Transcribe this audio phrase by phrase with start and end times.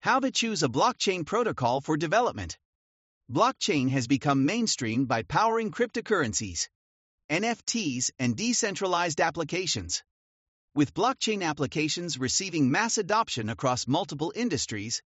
[0.00, 2.56] How to choose a blockchain protocol for development.
[3.30, 6.68] Blockchain has become mainstream by powering cryptocurrencies,
[7.28, 10.04] NFTs, and decentralized applications.
[10.72, 15.02] With blockchain applications receiving mass adoption across multiple industries,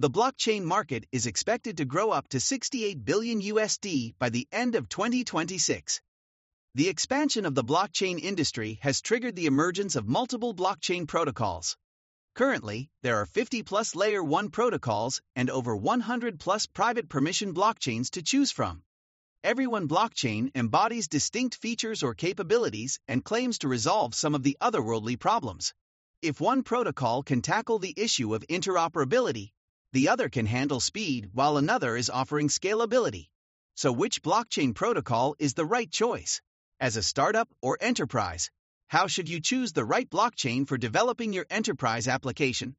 [0.00, 4.74] the blockchain market is expected to grow up to 68 billion USD by the end
[4.74, 6.02] of 2026.
[6.74, 11.76] The expansion of the blockchain industry has triggered the emergence of multiple blockchain protocols.
[12.34, 18.10] Currently, there are 50 plus layer 1 protocols and over 100 plus private permission blockchains
[18.10, 18.82] to choose from.
[19.44, 24.56] Every one blockchain embodies distinct features or capabilities and claims to resolve some of the
[24.60, 25.74] otherworldly problems.
[26.22, 29.52] If one protocol can tackle the issue of interoperability,
[29.92, 33.28] the other can handle speed while another is offering scalability.
[33.76, 36.42] So, which blockchain protocol is the right choice?
[36.80, 38.50] As a startup or enterprise,
[38.94, 42.76] how should you choose the right blockchain for developing your enterprise application?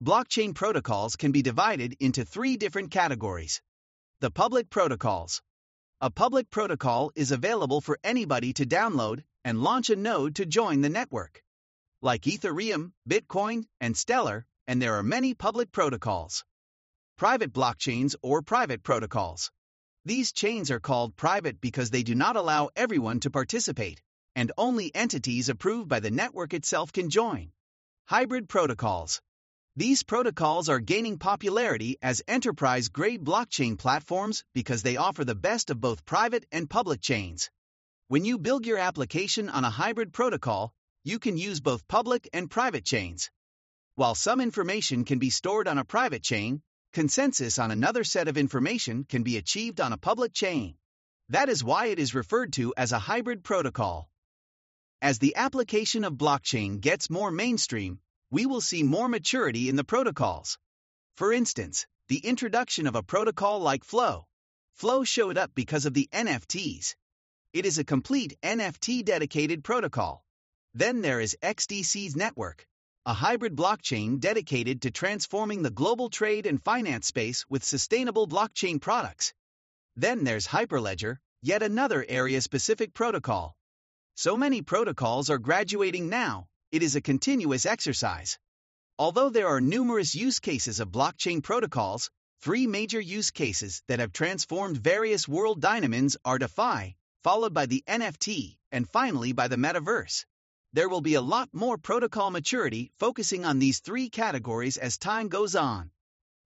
[0.00, 3.60] Blockchain protocols can be divided into three different categories.
[4.20, 5.42] The public protocols.
[6.00, 10.82] A public protocol is available for anybody to download and launch a node to join
[10.82, 11.42] the network.
[12.00, 16.44] Like Ethereum, Bitcoin, and Stellar, and there are many public protocols.
[17.18, 19.50] Private blockchains or private protocols.
[20.04, 24.00] These chains are called private because they do not allow everyone to participate,
[24.36, 27.52] and only entities approved by the network itself can join.
[28.06, 29.20] Hybrid protocols.
[29.76, 35.70] These protocols are gaining popularity as enterprise grade blockchain platforms because they offer the best
[35.70, 37.50] of both private and public chains.
[38.08, 42.50] When you build your application on a hybrid protocol, you can use both public and
[42.50, 43.30] private chains.
[43.96, 46.62] While some information can be stored on a private chain,
[46.92, 50.76] consensus on another set of information can be achieved on a public chain.
[51.30, 54.08] That is why it is referred to as a hybrid protocol.
[55.04, 59.84] As the application of blockchain gets more mainstream, we will see more maturity in the
[59.84, 60.58] protocols.
[61.18, 64.26] For instance, the introduction of a protocol like Flow.
[64.72, 66.94] Flow showed up because of the NFTs.
[67.52, 70.24] It is a complete NFT dedicated protocol.
[70.72, 72.66] Then there is XDC's network,
[73.04, 78.80] a hybrid blockchain dedicated to transforming the global trade and finance space with sustainable blockchain
[78.80, 79.34] products.
[79.96, 83.54] Then there's Hyperledger, yet another area specific protocol.
[84.16, 88.38] So many protocols are graduating now, it is a continuous exercise.
[88.98, 92.10] Although there are numerous use cases of blockchain protocols,
[92.40, 97.82] three major use cases that have transformed various world dynamins are DeFi, followed by the
[97.88, 100.24] NFT, and finally by the metaverse
[100.74, 105.28] there will be a lot more protocol maturity focusing on these three categories as time
[105.28, 105.88] goes on.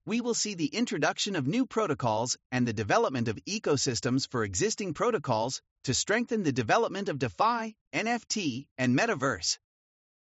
[0.09, 4.95] We will see the introduction of new protocols and the development of ecosystems for existing
[4.95, 9.59] protocols to strengthen the development of DeFi, NFT, and Metaverse.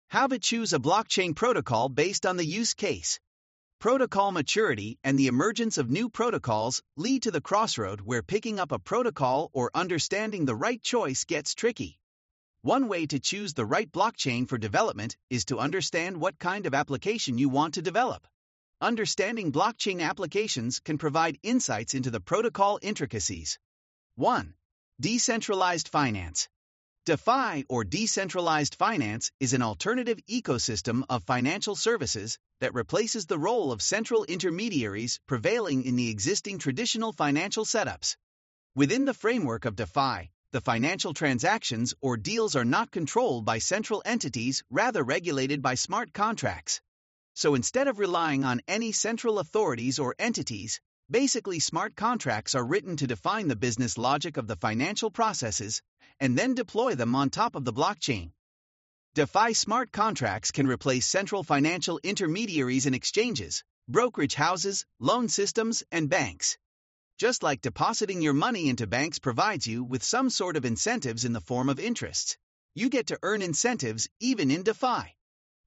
[0.09, 3.21] How to choose a blockchain protocol based on the use case.
[3.79, 8.73] Protocol maturity and the emergence of new protocols lead to the crossroad where picking up
[8.73, 11.97] a protocol or understanding the right choice gets tricky.
[12.61, 16.73] One way to choose the right blockchain for development is to understand what kind of
[16.73, 18.27] application you want to develop.
[18.83, 23.59] Understanding blockchain applications can provide insights into the protocol intricacies.
[24.15, 24.55] 1.
[24.99, 26.49] Decentralized finance.
[27.05, 33.71] DeFi or decentralized finance is an alternative ecosystem of financial services that replaces the role
[33.71, 38.15] of central intermediaries prevailing in the existing traditional financial setups.
[38.75, 44.01] Within the framework of DeFi, the financial transactions or deals are not controlled by central
[44.05, 46.81] entities, rather regulated by smart contracts.
[47.41, 50.79] So instead of relying on any central authorities or entities,
[51.09, 55.81] basically smart contracts are written to define the business logic of the financial processes
[56.19, 58.31] and then deploy them on top of the blockchain.
[59.15, 66.11] DeFi smart contracts can replace central financial intermediaries and exchanges, brokerage houses, loan systems, and
[66.11, 66.59] banks.
[67.17, 71.33] Just like depositing your money into banks provides you with some sort of incentives in
[71.33, 72.37] the form of interests,
[72.75, 75.17] you get to earn incentives even in DeFi.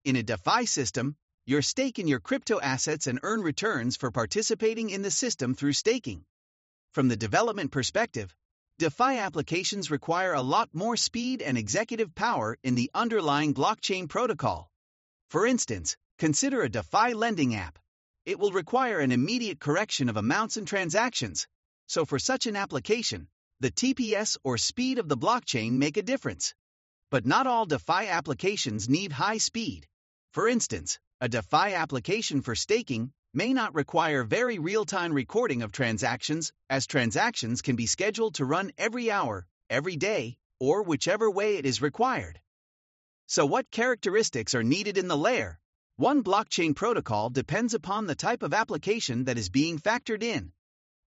[0.04, 4.90] In a DeFi system, you stake in your crypto assets and earn returns for participating
[4.90, 6.24] in the system through staking.
[6.92, 8.34] From the development perspective,
[8.78, 14.70] DeFi applications require a lot more speed and executive power in the underlying blockchain protocol.
[15.30, 17.78] For instance, consider a DeFi lending app
[18.26, 21.46] it will require an immediate correction of amounts and transactions.
[21.86, 23.28] So for such an application,
[23.60, 26.54] the TPS or speed of the blockchain make a difference.
[27.10, 29.86] But not all DeFi applications need high speed.
[30.32, 36.52] For instance, a DeFi application for staking may not require very real-time recording of transactions,
[36.68, 41.66] as transactions can be scheduled to run every hour, every day, or whichever way it
[41.66, 42.40] is required.
[43.26, 45.58] So what characteristics are needed in the layer?
[45.96, 50.52] One blockchain protocol depends upon the type of application that is being factored in.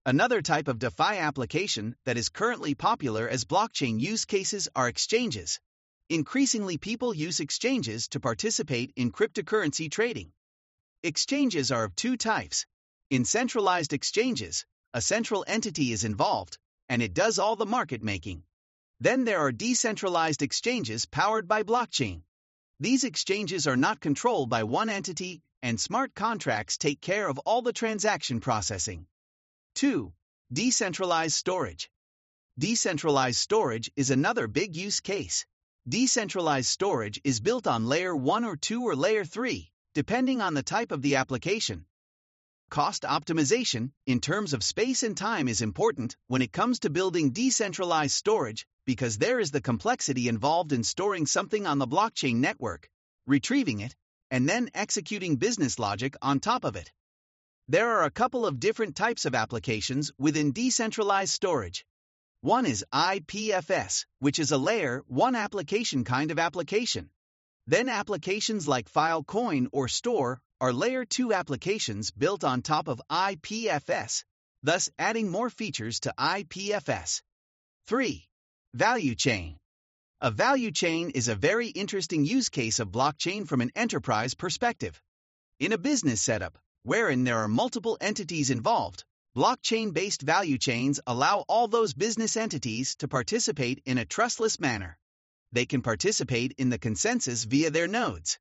[0.04, 5.60] Another type of DeFi application that is currently popular as blockchain use cases are exchanges.
[6.08, 10.30] Increasingly, people use exchanges to participate in cryptocurrency trading.
[11.02, 12.64] Exchanges are of two types.
[13.10, 14.64] In centralized exchanges,
[14.94, 16.58] a central entity is involved,
[16.88, 18.44] and it does all the market making.
[19.00, 22.22] Then there are decentralized exchanges powered by blockchain.
[22.78, 27.62] These exchanges are not controlled by one entity, and smart contracts take care of all
[27.62, 29.08] the transaction processing.
[29.74, 30.12] 2.
[30.52, 31.90] Decentralized storage.
[32.56, 35.44] Decentralized storage is another big use case.
[35.88, 40.64] Decentralized storage is built on layer 1 or 2 or layer 3, depending on the
[40.64, 41.86] type of the application.
[42.70, 47.30] Cost optimization, in terms of space and time, is important when it comes to building
[47.30, 52.90] decentralized storage because there is the complexity involved in storing something on the blockchain network,
[53.24, 53.94] retrieving it,
[54.28, 56.90] and then executing business logic on top of it.
[57.68, 61.86] There are a couple of different types of applications within decentralized storage.
[62.42, 67.10] One is IPFS, which is a layer 1 application kind of application.
[67.66, 74.24] Then applications like Filecoin or Storj are Layer 2 applications built on top of IPFS,
[74.62, 77.22] thus adding more features to IPFS.
[77.86, 78.28] 3.
[78.74, 79.58] Value Chain.
[80.20, 85.00] A value chain is a very interesting use case of blockchain from an enterprise perspective.
[85.58, 89.04] In a business setup, wherein there are multiple entities involved,
[89.36, 94.96] blockchain based value chains allow all those business entities to participate in a trustless manner.
[95.52, 98.38] They can participate in the consensus via their nodes.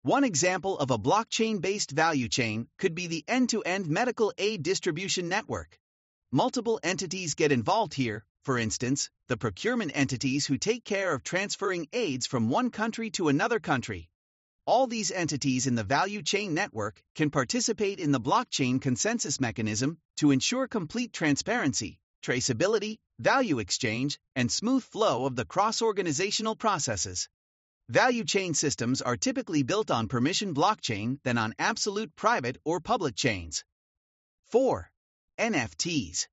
[0.00, 4.32] One example of a blockchain based value chain could be the end to end medical
[4.38, 5.78] aid distribution network.
[6.32, 11.88] Multiple entities get involved here, for instance, the procurement entities who take care of transferring
[11.92, 14.08] aids from one country to another country.
[14.66, 19.98] All these entities in the value chain network can participate in the blockchain consensus mechanism
[20.16, 27.28] to ensure complete transparency, traceability, value exchange, and smooth flow of the cross organizational processes.
[27.88, 33.14] Value chain systems are typically built on permission blockchain than on absolute private or public
[33.14, 33.64] chains.
[34.48, 34.90] 4.
[35.38, 36.26] NFTs.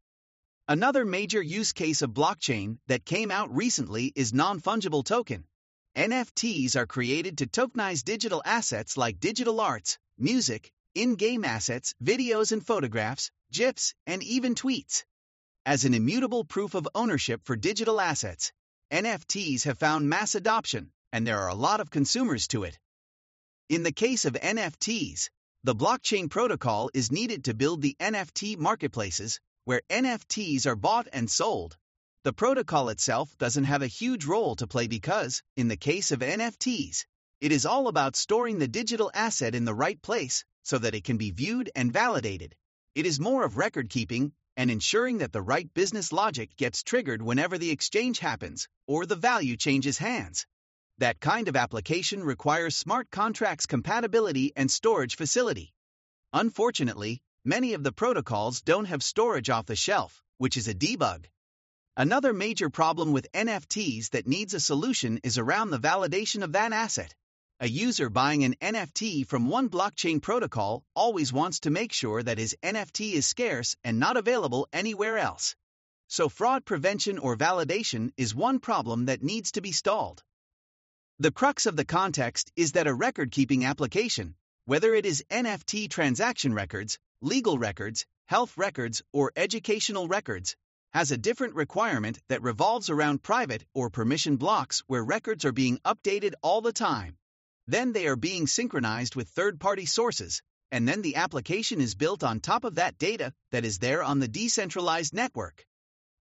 [0.68, 5.46] Another major use case of blockchain that came out recently is non fungible token.
[5.96, 12.52] NFTs are created to tokenize digital assets like digital arts, music, in game assets, videos
[12.52, 15.04] and photographs, GIFs, and even tweets.
[15.66, 18.52] As an immutable proof of ownership for digital assets,
[18.92, 22.80] NFTs have found mass adoption and there are a lot of consumers to it.
[23.70, 25.30] In the case of NFTs,
[25.64, 31.30] the blockchain protocol is needed to build the NFT marketplaces, where NFTs are bought and
[31.30, 31.78] sold.
[32.24, 36.20] The protocol itself doesn't have a huge role to play because, in the case of
[36.20, 37.04] NFTs,
[37.42, 41.04] it is all about storing the digital asset in the right place so that it
[41.04, 42.56] can be viewed and validated.
[42.96, 47.22] It is more of record keeping and ensuring that the right business logic gets triggered
[47.22, 50.48] whenever the exchange happens or the value changes hands.
[51.00, 55.74] That kind of application requires smart contracts compatibility and storage facility.
[56.32, 61.26] Unfortunately, many of the protocols don't have storage off the shelf, which is a debug.
[61.96, 66.74] Another major problem with NFTs that needs a solution is around the validation of that
[66.74, 67.14] asset.
[67.60, 72.40] A user buying an NFT from one blockchain protocol always wants to make sure that
[72.40, 75.56] his NFT is scarce and not available anywhere else.
[76.08, 80.24] So, fraud prevention or validation is one problem that needs to be stalled.
[81.20, 84.34] The crux of the context is that a record keeping application,
[84.66, 90.56] whether it is NFT transaction records, legal records, health records, or educational records,
[90.94, 95.80] has a different requirement that revolves around private or permission blocks where records are being
[95.80, 97.18] updated all the time.
[97.66, 102.24] Then they are being synchronized with third party sources, and then the application is built
[102.24, 105.66] on top of that data that is there on the decentralized network.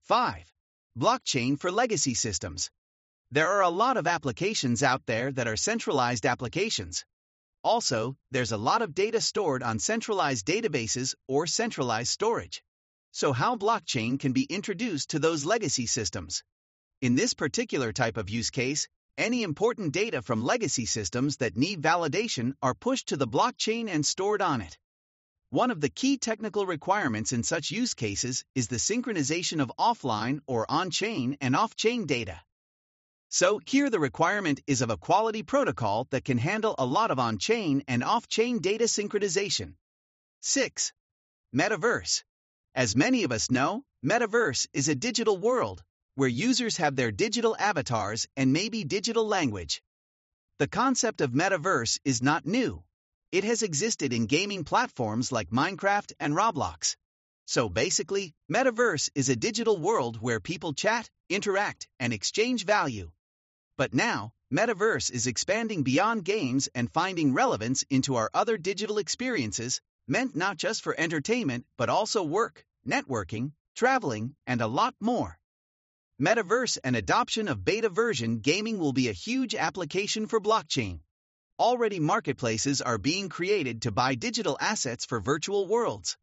[0.04, 0.52] 5.
[0.98, 2.70] Blockchain for legacy systems.
[3.32, 7.04] There are a lot of applications out there that are centralized applications.
[7.64, 12.64] Also, there's a lot of data stored on centralized databases or centralized storage.
[13.16, 16.44] So, how blockchain can be introduced to those legacy systems?
[17.00, 21.82] In this particular type of use case, any important data from legacy systems that need
[21.82, 24.78] validation are pushed to the blockchain and stored on it.
[25.50, 30.42] One of the key technical requirements in such use cases is the synchronization of offline
[30.46, 32.42] or on chain and off chain data.
[33.30, 37.20] So here the requirement is of a quality protocol that can handle a lot of
[37.20, 39.76] on-chain and off-chain data synchronization.
[40.42, 40.92] 6.
[41.56, 42.26] Metaverse.
[42.76, 45.82] As many of us know, Metaverse is a digital world
[46.16, 49.82] where users have their digital avatars and maybe digital language.
[50.60, 52.84] The concept of metaverse is not new.
[53.32, 56.98] It has existed in gaming platforms like Minecraft and Roblox.
[57.46, 63.10] So basically, metaverse is a digital world where people chat, interact, and exchange value.
[63.78, 69.80] But now, metaverse is expanding beyond games and finding relevance into our other digital experiences,
[70.08, 75.38] meant not just for entertainment, but also work, networking, traveling, and a lot more.
[76.22, 81.02] Metaverse and adoption of beta version gaming will be a huge application for blockchain.
[81.60, 86.18] Already marketplaces are being created to buy digital assets for virtual worlds.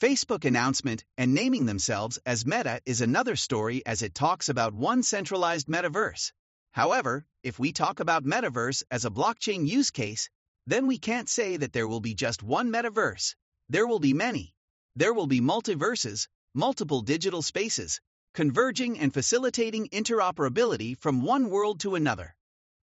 [0.00, 5.02] Facebook announcement and naming themselves as Meta is another story as it talks about one
[5.02, 6.32] centralized metaverse.
[6.72, 10.30] However, if we talk about metaverse as a blockchain use case,
[10.70, 13.34] then we can't say that there will be just one metaverse.
[13.68, 14.54] There will be many.
[14.96, 18.00] There will be multiverses, multiple digital spaces,
[18.34, 22.36] converging and facilitating interoperability from one world to another.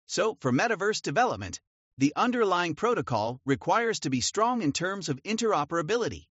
[0.07, 1.59] So, for metaverse development,
[1.97, 6.27] the underlying protocol requires to be strong in terms of interoperability.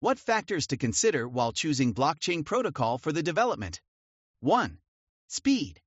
[0.00, 3.80] What factors to consider while choosing blockchain protocol for the development?
[4.40, 4.78] 1.
[5.28, 5.80] Speed.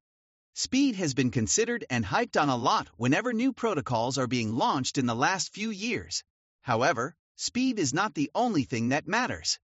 [0.59, 4.97] Speed has been considered and hyped on a lot whenever new protocols are being launched
[4.97, 6.21] in the last few years.
[6.63, 9.57] However, speed is not the only thing that matters.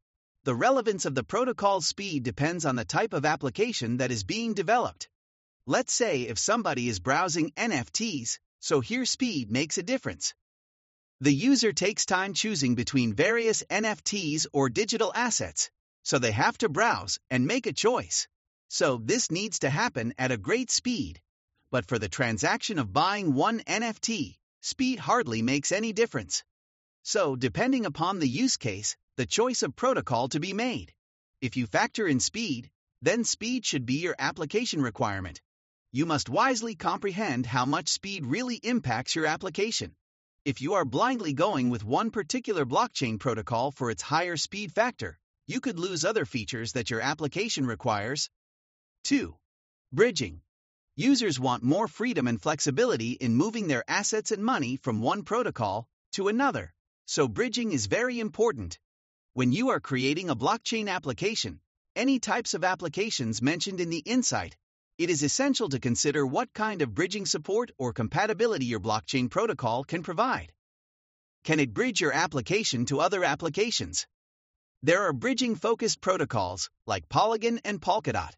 [0.46, 4.54] The relevance of the protocol's speed depends on the type of application that is being
[4.54, 5.10] developed.
[5.66, 10.34] Let's say if somebody is browsing NFTs, so here speed makes a difference.
[11.20, 15.70] The user takes time choosing between various NFTs or digital assets,
[16.04, 18.30] so they have to browse and make a choice.
[18.68, 21.22] So this needs to happen at a great speed.
[21.72, 26.44] But for the transaction of buying one NFT, speed hardly makes any difference.
[27.04, 30.94] So, depending upon the use case, the choice of protocol to be made.
[31.42, 32.70] If you factor in speed,
[33.02, 35.42] then speed should be your application requirement.
[35.92, 39.96] You must wisely comprehend how much speed really impacts your application.
[40.44, 45.18] If you are blindly going with one particular blockchain protocol for its higher speed factor,
[45.48, 48.30] you could lose other features that your application requires.
[49.06, 49.36] 2.
[49.94, 50.42] Bridging.
[50.96, 55.88] Users want more freedom and flexibility in moving their assets and money from one protocol
[56.14, 56.74] to another,
[57.06, 58.80] so bridging is very important.
[59.34, 61.60] When you are creating a blockchain application,
[61.96, 64.58] any types of applications mentioned in the insight,
[64.98, 69.84] it is essential to consider what kind of bridging support or compatibility your blockchain protocol
[69.84, 70.52] can provide.
[71.44, 74.08] Can it bridge your application to other applications?
[74.82, 78.34] There are bridging focused protocols like Polygon and Polkadot.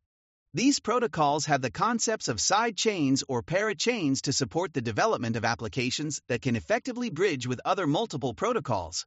[0.57, 5.45] These protocols have the concepts of side chains or parachains to support the development of
[5.45, 9.05] applications that can effectively bridge with other multiple protocols.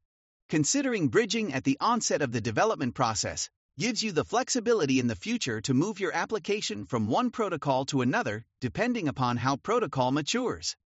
[0.48, 5.16] Considering bridging at the onset of the development process gives you the flexibility in the
[5.16, 10.76] future to move your application from one protocol to another depending upon how protocol matures.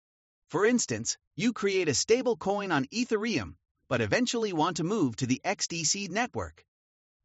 [0.48, 3.56] For instance, you create a stable coin on Ethereum,
[3.86, 6.64] but eventually want to move to the XDC network.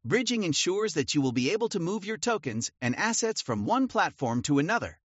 [0.02, 3.86] Bridging ensures that you will be able to move your tokens and assets from one
[3.86, 4.98] platform to another,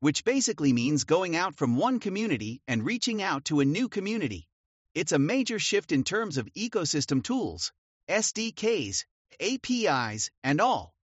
[0.00, 4.46] which basically means going out from one community and reaching out to a new community.
[4.94, 7.72] It's a major shift in terms of ecosystem tools,
[8.10, 9.06] SDKs,
[9.40, 10.94] APIs, and all.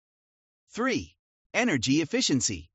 [0.73, 1.15] 3.
[1.55, 2.69] Energy efficiency.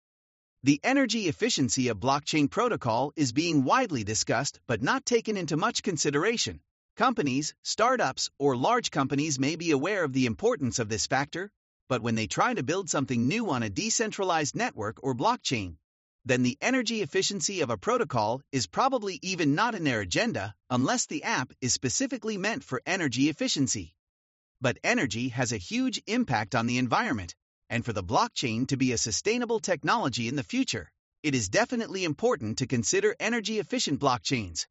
[0.64, 5.84] The energy efficiency of blockchain protocol is being widely discussed but not taken into much
[5.84, 6.60] consideration.
[6.96, 11.50] Companies, startups, or large companies may be aware of the importance of this factor,
[11.88, 15.76] but when they try to build something new on a decentralized network or blockchain,
[16.24, 21.06] then the energy efficiency of a protocol is probably even not in their agenda unless
[21.06, 23.92] the app is specifically meant for energy efficiency.
[24.60, 27.34] But energy has a huge impact on the environment,
[27.68, 30.92] and for the blockchain to be a sustainable technology in the future,
[31.24, 34.66] it is definitely important to consider energy efficient blockchains.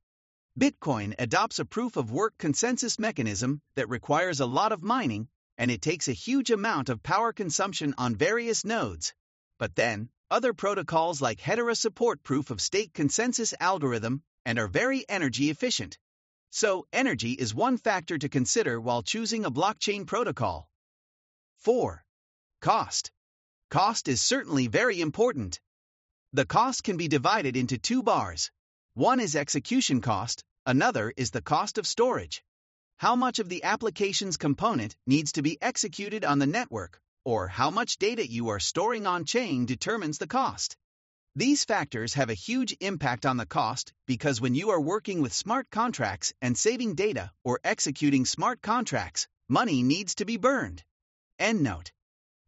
[0.60, 5.72] Bitcoin adopts a proof of work consensus mechanism that requires a lot of mining, and
[5.72, 9.16] it takes a huge amount of power consumption on various nodes.
[9.58, 15.10] But then, other protocols like Hedera support proof of stake consensus algorithm and are very
[15.10, 15.98] energy efficient.
[16.52, 20.70] So, energy is one factor to consider while choosing a blockchain protocol.
[21.62, 22.06] 4.
[22.62, 23.12] Cost.
[23.72, 25.60] Cost is certainly very important.
[26.32, 28.52] The cost can be divided into two bars.
[28.96, 32.44] One is execution cost, another is the cost of storage.
[32.98, 37.72] How much of the application's component needs to be executed on the network, or how
[37.72, 40.78] much data you are storing on chain determines the cost.
[41.36, 45.34] These factors have a huge impact on the cost because when you are working with
[45.34, 50.84] smart contracts and saving data or executing smart contracts, money needs to be burned.
[51.40, 51.92] End note.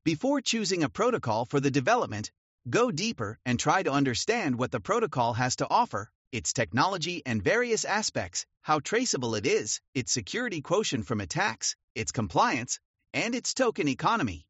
[0.03, 2.29] Before choosing a protocol for the development,
[2.67, 7.41] Go deeper and try to understand what the protocol has to offer, its technology and
[7.41, 12.77] various aspects, how traceable it is, its security quotient from attacks, its compliance,
[13.13, 14.45] and its token economy.